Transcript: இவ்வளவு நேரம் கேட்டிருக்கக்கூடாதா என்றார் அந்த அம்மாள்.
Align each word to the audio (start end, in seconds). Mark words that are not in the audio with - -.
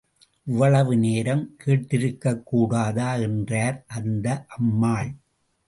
இவ்வளவு 0.43 0.97
நேரம் 0.97 1.43
கேட்டிருக்கக்கூடாதா 1.65 3.21
என்றார் 3.21 3.85
அந்த 3.87 4.45
அம்மாள். 4.47 5.11